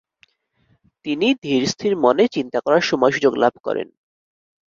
তিনি 1.05 1.27
ধীরস্থির 1.43 1.93
মনে 1.97 2.23
চিন্তা 2.27 2.59
করার 2.59 2.81
সময় 2.81 3.11
সুযোগ 3.11 3.33
লাভ 3.35 3.53
করেন। 3.63 3.87